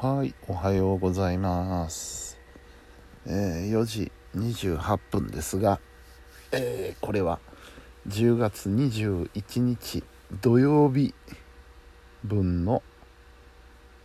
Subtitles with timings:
[0.00, 2.38] はい、おはようございます。
[3.26, 5.80] えー4時28分ですが、
[6.52, 7.40] えーこれは
[8.06, 10.04] 10月21日
[10.40, 11.16] 土曜日
[12.22, 12.84] 分の、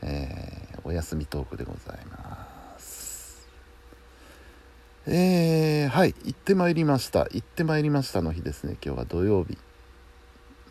[0.01, 3.47] えーお休みトークでございます。
[5.05, 7.27] えはい、行ってまいりました。
[7.29, 8.77] 行ってまいりましたの日ですね。
[8.83, 9.59] 今日は土曜日。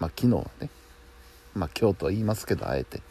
[0.01, 0.69] まあ昨日はね。
[1.55, 3.03] まあ今日とは言いますけど、あえて。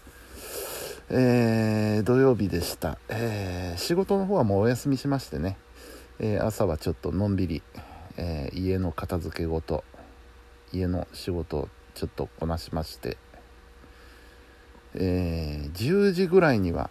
[1.14, 5.58] えー土曜日でした、えー仕事の方はもうお休みしましてね、
[6.20, 7.62] えー朝はちょっとのんびり、
[8.16, 9.84] え家の片付けごと
[10.72, 13.18] 家の仕事をちょっとこなしまして、
[14.94, 16.90] え10時ぐらいには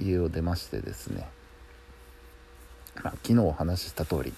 [0.00, 1.28] 家を出ましてですね、
[3.04, 4.32] まあ、昨日お話しした通り。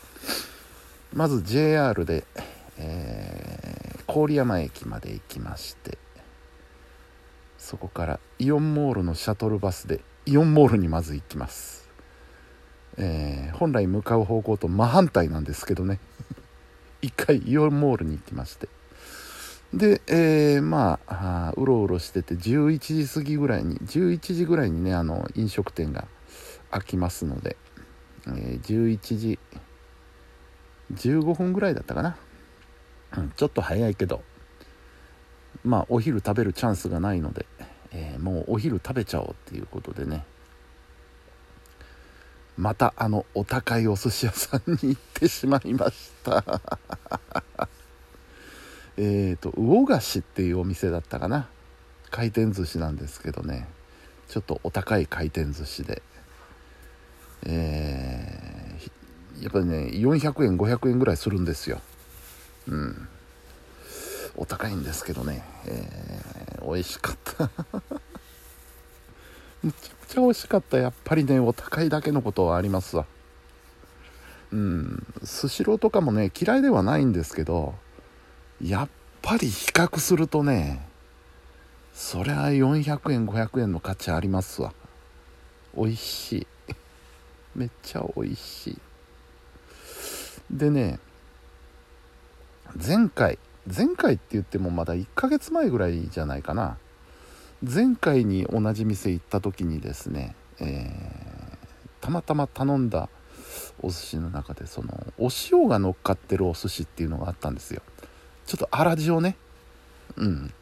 [1.14, 2.24] まず JR で、
[2.76, 5.96] え郡山駅まで行きまして。
[7.58, 11.88] そこからイオンモールのシャトルバスでイオンモールにまず行きます、
[12.96, 15.98] えー本来向かう方向と真反対なんですけどね。
[17.00, 18.68] 一回イオンモールに行きまして。
[19.72, 26.06] で、えーまああうろうろしてて11時過ぎぐらいに11時ぐらいにねあの飲食店が
[26.70, 27.56] 開きますので、
[28.26, 29.38] えー11時
[30.92, 32.16] 15分ぐらいだったかな、
[33.16, 34.22] うん、ちょっと早いけど
[35.64, 37.46] まあお昼食べるチャンスがないので、
[37.96, 40.24] えーもうお昼食べちゃおうっていうことでね。
[42.58, 46.44] またあのお高いお寿司屋さんに行ってしまいました。
[48.98, 51.48] えっと魚菓子っていうお店だったかな。
[52.10, 53.66] 回転寿司なんですけどね。
[54.28, 56.02] ちょっとお高い回転寿司で。
[57.44, 58.56] えー
[59.42, 61.80] やっぱりね400円500円ぐらいするんですよ。
[62.68, 63.08] うん。
[64.36, 67.50] お高いんですけどね、えー美味しかった。
[69.62, 70.78] むちゃくちゃ美味しかった。
[70.78, 73.06] やっぱりねお高いだけのことはありますわ。
[74.52, 75.06] うん。
[75.22, 77.74] スシローとかもね嫌いではないんですけど
[78.62, 78.88] やっ
[79.22, 80.86] ぱり比較するとね
[81.92, 84.74] そりゃ400円500円の価値ありますわ。
[85.76, 86.46] 美味しい。
[87.54, 88.78] めっちゃ美味しい。
[90.50, 91.00] でね
[92.74, 93.38] 前回
[93.74, 96.78] 前回って言ってもまだ1ヶ月前ぐらいじゃないかな。
[97.62, 101.36] 前回に同じ店行った時にですね、えー
[102.06, 103.08] たまたま頼んだ
[103.82, 107.82] お寿司の中でそのお塩が乗っかってるお寿司っていうのがあったんですよ。
[108.46, 109.36] ちょっと粗塩ね。
[110.16, 110.52] うん。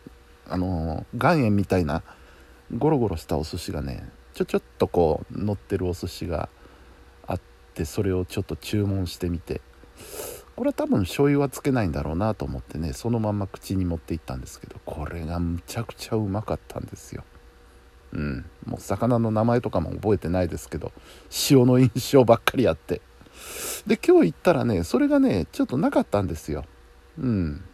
[0.49, 2.03] あの岩塩みたいな
[2.79, 6.49] ゴロゴロしたお寿司がねちょちょっとこう乗ってるお寿司が
[7.27, 7.41] あっ
[7.75, 9.61] てそれをちょっと注文してみて。
[10.57, 17.25] これは多分醤油はつけないんだろうなと思ってねそのまま口に持っていったんですけどこれがむちゃくちゃうまかったんですよ。
[18.13, 18.47] うん。
[18.65, 20.93] もう魚の名前とかも覚えてないですけど
[21.51, 23.01] 塩の印象ばっかりあって。
[23.87, 26.65] で今日行ったらねそれがねちょっとなかったんですよ。
[27.19, 27.65] うん。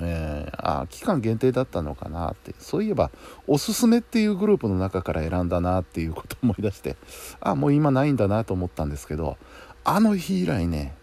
[0.00, 2.54] えー、あ期間限定だったのかなって。
[2.58, 3.10] そういえば
[3.46, 6.96] おすすめっていうグループの中から選んだなっていうことを思い出して
[7.40, 9.36] あもう今ないんだなと思ったんですけど
[9.84, 10.97] あの日以来ね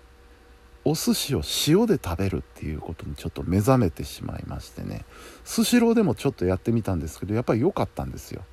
[0.88, 5.04] お寿司を塩で食べるっていうことにちょっと目覚めてしまいましてね。
[5.44, 8.44] スシローでもちょっとやってみたんですけどやっぱり良かったんですよ。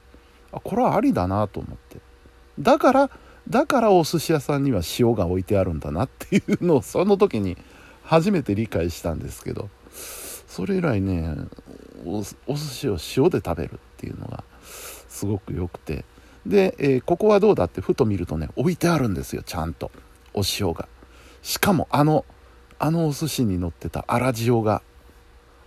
[0.51, 1.99] あこれはありだなと思って。
[2.59, 3.11] だから
[3.49, 7.59] だからお寿司屋さんには塩が置いてあるんだなっていうのをその時に
[8.03, 9.69] 初めて理解したんですけど。
[10.49, 11.35] それ以来ね
[12.05, 12.23] おお
[12.55, 14.45] 寿司を塩で食べるっていうのが
[15.09, 16.05] すごく良くて。
[16.47, 19.91] で、えーここはどうだってふと見るとね置いてあるんですよちゃんと。
[20.33, 20.89] お塩が。
[21.43, 22.25] しかもあの
[22.79, 24.83] あのお寿司に乗ってた粗塩が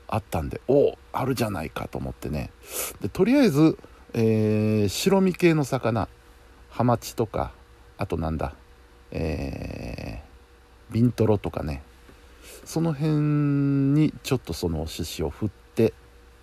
[0.07, 2.51] あったんでおおあるじゃないかと思ってね。
[3.01, 3.77] でとりあえず、
[4.13, 6.07] えー白身系の魚
[6.69, 7.51] ハマチとか
[7.97, 8.53] あとなんだ
[9.11, 11.83] えービントロとかね。
[12.63, 13.11] その辺
[13.93, 15.93] にちょっとそのお寿司を振って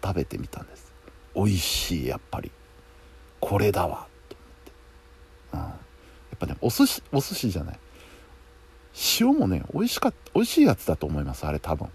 [0.02, 0.92] 食べてみたんです。
[1.34, 2.50] 美味しいやっぱり。
[3.40, 4.72] これだわと思って、
[5.54, 7.78] うん、やっぱねお寿司お寿司じゃない。
[9.20, 11.88] 塩もね美味しかった美味しいやつだと思いますあれ多分。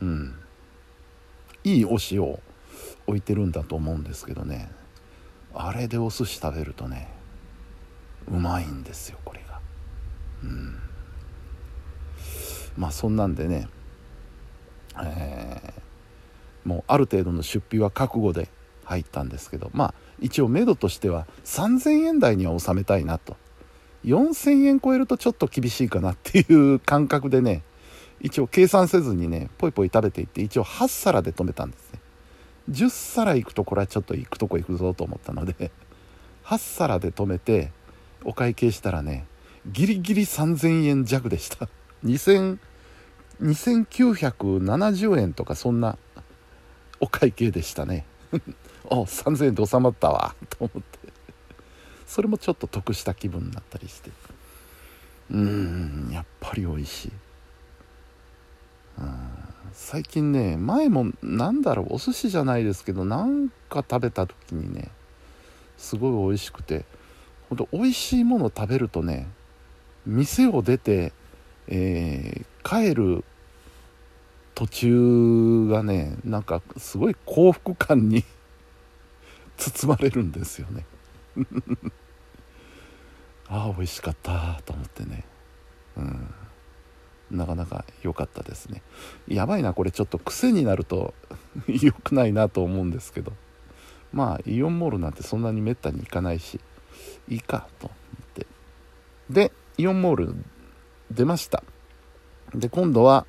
[0.00, 0.34] うん。
[1.64, 2.40] いいお塩を
[3.06, 4.70] 置いてるんだと思うんですけどね。
[5.54, 7.08] あれでお寿司食べるとね
[8.30, 9.60] うまいんですよこれが。
[10.42, 10.78] うん。
[12.76, 13.68] まあそんなんでね
[15.02, 15.88] えー
[16.64, 18.48] もうある程度の出費は覚悟で
[18.84, 23.36] 入ったんですけどまあ一応目処としては3000円台には収めたいなと。
[24.04, 27.62] 4000円超えるとちょっと厳しいかなっていう感覚でね
[28.20, 32.00] 一応計算せずにねポイポイ食べていって一応8皿で止めたんですね。
[32.70, 35.70] 10皿行くとこれはちょっと行くとこ行くぞと思ったので
[36.44, 37.72] 8皿で止めて
[38.24, 39.26] お会計したらね
[39.66, 41.68] ギリギリ3000円弱でした。
[42.04, 42.58] 2000
[43.40, 45.96] 2970円とかそんな
[47.00, 48.04] お会計でしたね。
[48.90, 50.97] あ3000円で収まったわと思って。
[52.08, 54.10] それもちょっと得した気分になったりして。
[55.30, 57.12] うんやっぱり美味しい。
[59.72, 64.90] 最近ね前も何だろうお寿司じゃないですけどなんか食べた時にね
[65.76, 66.84] すごい美味しくて
[67.48, 69.28] ほんと美味しいもの食べるとね
[70.04, 71.12] 店を出て、
[71.68, 73.24] えー、帰る
[74.54, 78.24] 途中がねなんかすごい幸福感に
[79.58, 80.86] 包まれるんですよね。
[83.48, 85.24] ああ美味しかったと思ってね。
[85.96, 86.34] うん。
[87.30, 88.82] なかなか良かったですね。
[89.26, 91.14] やばいなこれちょっと癖になると
[91.66, 93.32] 良くないなと思うんですけど。
[94.12, 96.60] まあイオンモールなんてそんなにめったに行かないし
[97.28, 98.46] いいかと思って。
[99.28, 100.34] でイオンモール
[101.10, 101.62] 出ました。
[102.54, 103.26] で今度は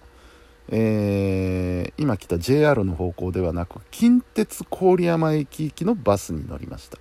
[0.71, 6.97] えー、今来た JR の方向ではなく近鉄郡山駅行きのバスに乗りました。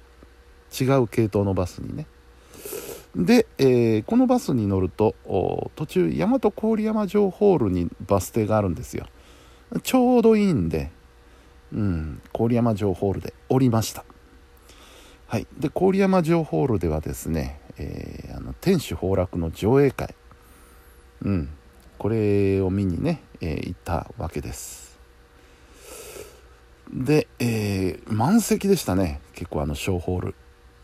[0.73, 2.07] 違う系統のバスにね。
[3.17, 5.15] で、えー、このバスに乗ると
[5.75, 9.07] 途中大和郡山城ホールにバス停があるんですよ。
[9.83, 10.91] ちょうどいいんで、
[11.73, 14.05] うん、郡山城ホールで降りました。
[15.27, 15.47] はい。
[15.59, 20.15] で郡山城ホールではですね、えー、あの天守崩落の上映会。
[21.23, 21.49] うん。
[21.99, 24.99] これを見にね、えー、行ったわけです。
[26.93, 29.21] で、えー、満席でしたね。
[29.35, 30.35] 結構あの小ホール。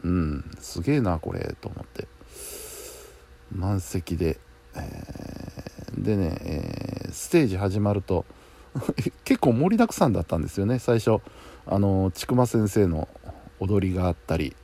[0.05, 2.06] うんすげえなこれと思って。
[3.55, 4.39] 満席で、
[4.75, 8.25] えー、でね、えー、ステージ始まると
[9.25, 11.21] 結構盛りだくさんだったんですよね最初。
[11.67, 13.09] あの千曲先生の
[13.59, 14.55] 踊りがあったり、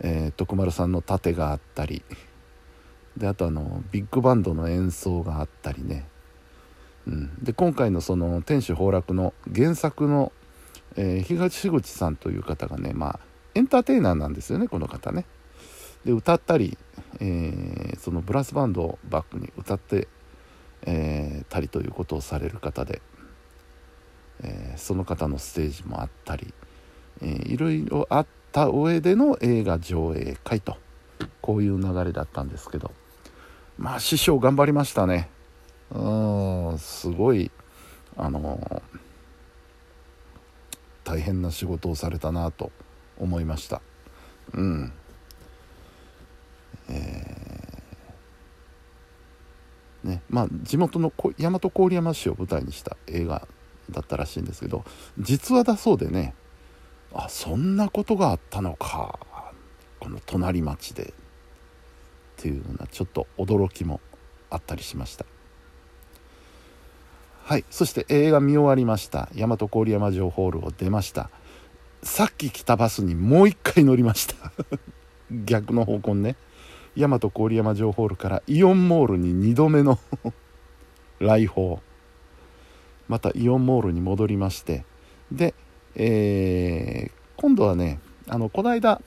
[0.00, 2.02] えー、徳丸さんの盾があったり。
[3.16, 6.06] であとあのビッグバンドの演奏があったりね、
[7.06, 10.32] うん、で今回のその「天守崩落」の原作の、
[10.94, 13.20] えー、東口さんという方がねまあ
[13.54, 15.24] エンターテイナーなんですよねこの方ね。
[16.04, 16.78] で歌ったり、
[17.20, 20.08] えー、そのブラスバンドをバックに歌って、
[20.82, 23.02] えー、たりということをされる方で、
[24.42, 26.54] えその方のステージもあったり、
[27.20, 30.76] えいろいろあった上での映画上映会と
[31.40, 32.92] こういう流れだったんですけど
[33.76, 35.28] まあ師匠頑張りましたね。
[35.90, 37.50] うんすごい
[38.16, 38.82] あの
[41.04, 42.70] 大変な仕事をされたなと。
[43.18, 43.80] 思いました。
[44.54, 44.92] うん。
[46.90, 53.46] えー、ねまあ地元の大和郡山市を舞台にした映画
[53.90, 54.84] だったらしいんですけど
[55.18, 56.34] 実話だそうでね
[57.12, 59.18] あそんなことがあったのか
[60.00, 61.06] この隣町でっ
[62.36, 64.00] ていうようなちょっと驚きも
[64.50, 65.26] あったりしました。
[67.42, 69.28] はいそして映画見終わりました。
[69.34, 71.30] 大和郡山城ホールを出ました。
[72.02, 74.52] さっき来たバスにもう一回乗りました。
[75.30, 76.36] 逆の方向ね。
[76.96, 79.98] 大和郡山城ホールからイオンモールに2度目の
[81.20, 81.80] 来訪。
[83.08, 84.84] またイオンモールに戻りまして。
[85.32, 85.54] で、
[85.94, 89.02] えー、今度はねあのこの間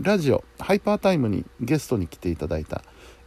[0.00, 2.82] ラジオハイパータイムにゲストに来ていただいた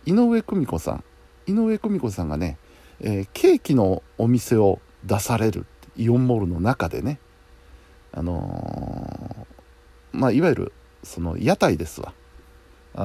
[0.06, 1.04] 井上久美子さん。
[1.48, 2.58] 井上久美子さんがね、
[3.00, 5.66] えー、ケーキのお店を出される
[5.98, 7.20] イオンモールの中でね。
[8.14, 12.14] あのー、まあいわゆるその屋台ですわ、
[12.96, 13.02] うん、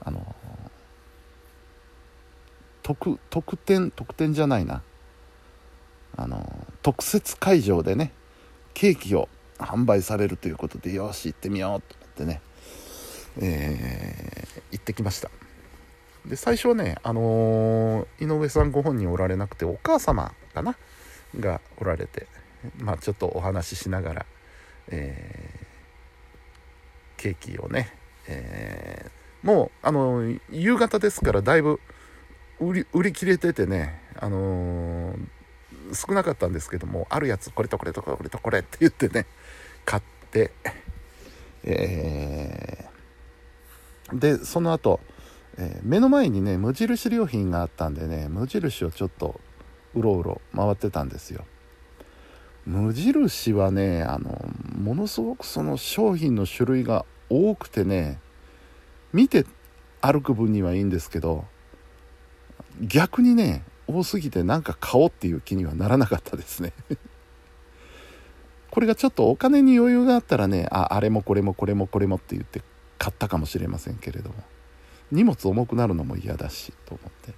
[0.00, 0.24] あのー、
[2.82, 4.82] 特特典特典じゃないな。
[6.16, 8.12] あの特設会場でね
[8.74, 12.42] ケーキを販売されるということでよし行ってみようと思ってね
[13.40, 15.30] えー、行ってきました。
[16.26, 20.76] で最初はね、あのー、井上さんご本人おられなくてお母様かな？
[21.40, 22.26] がおられて。
[22.78, 24.26] まあちょっとお話ししながら、
[24.88, 27.92] えー、ケーキをね、
[28.28, 31.80] えー、もうあの、夕方ですからだいぶ
[32.60, 35.14] 売り売り切れててね、あの
[35.92, 39.26] 少なかったんですけどもあるやつこれとこれとこれとこれって言ってね
[39.84, 40.52] 買って、
[41.64, 42.88] え
[44.12, 45.00] でその後、
[45.58, 49.40] えー、目の前にね無印良品があったんでね無印をちょっと
[49.94, 51.44] うろうろ回ってたんですよ。
[52.66, 54.40] 無印はねあの
[54.80, 58.20] ものすごくその商品の種類が多くてね
[59.12, 59.44] 見て
[60.00, 61.44] 歩く分にはいいんですけど
[62.80, 66.72] 逆にね多すぎてなんか買おうっていう気にはならなかったですね。
[68.70, 72.62] これがちょっとお金に余裕があったらねああれもこれもこれもこれもって言って
[72.96, 74.36] 買ったかもしれませんけれども。
[75.10, 77.34] 荷物重くなるのも嫌だしと思って。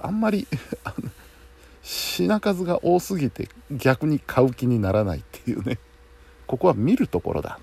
[0.00, 0.46] あんまり
[0.84, 0.94] あ
[2.16, 5.78] 品数が多すぎて逆に買う気にならないっていうね。
[6.46, 7.58] ここは見るところだ。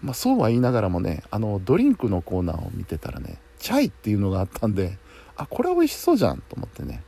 [0.00, 4.98] まあそうは言いながらもねあのドリンクのコーナーを見てたらねチャイっていうのがあったんで
[5.36, 7.02] あこれは美味しそうじゃんと思ってね。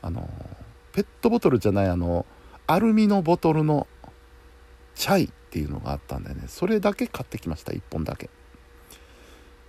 [0.00, 0.30] あの
[0.92, 2.24] ペットボトルじゃないあの
[2.66, 3.86] アルミのボトルの
[4.94, 8.30] チャイっていうのがあったんでねそれだけ買ってきました1本だけ。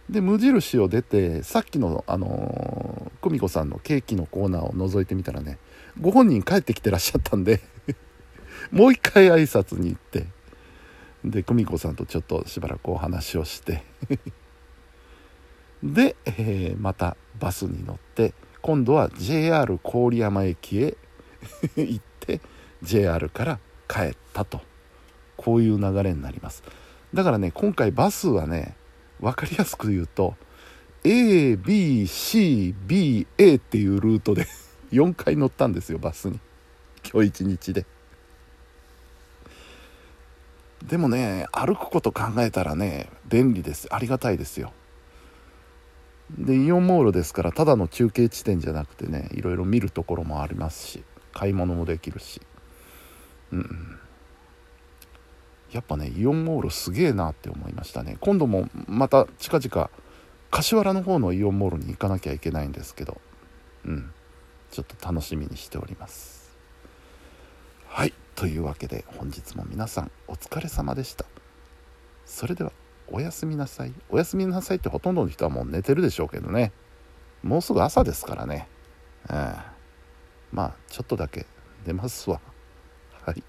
[0.09, 5.57] で無印を出てさっきのあの久美子さんのケーキのコーナーを覗いてみたらね
[5.99, 7.61] ご本人帰ってきてらっしゃったんで
[8.71, 10.27] もう一回挨拶に行って
[11.23, 13.83] で久美子さんとちょっとしばらくお話をして
[15.83, 20.97] で、えー、またバスに乗って今度は JR 郡山駅へ
[21.75, 22.41] 行って
[22.81, 24.61] JR から帰ったと。
[25.39, 26.63] こういう流れになります。
[27.13, 28.75] だからね今回バスはね
[29.21, 30.35] 分かりやすく言うと
[31.03, 32.05] ABCBA
[33.55, 34.47] っていうルートで
[34.91, 36.39] 4回乗ったんですよバスに。
[37.11, 37.85] 今日一日で。
[40.85, 43.87] でもね歩くこと考えたらね便利です。
[43.91, 44.73] ありがたいですよ。
[46.37, 51.03] でイオンモールですからただの中継地点じゃなくてねいろいろ見るところもありますし
[51.33, 52.41] 買い物もできるし。
[53.51, 53.99] うん。
[55.71, 58.17] やっぱねイオンモールすげえなって思いましたね。
[58.19, 59.89] 今度もまた近々
[60.51, 63.19] 柏原の方のイオンモールに行かなきゃいけないんですけど。
[63.85, 64.11] うん。
[64.71, 66.57] ちょっと楽しみにしております。
[67.87, 68.13] はい。
[68.35, 71.25] というわけで本日も皆さんお疲れ様でした。
[72.25, 72.71] それでは
[73.07, 73.93] おやすみなさい。
[74.09, 76.71] おやすみなさいってほとんどの人はもう寝てるでしょうけどね。
[77.43, 78.67] もうすぐ朝ですからね、
[79.29, 79.63] えー、
[80.51, 81.45] まあちょっとだけ
[81.85, 82.39] 寝ますわ。
[83.25, 83.43] はい。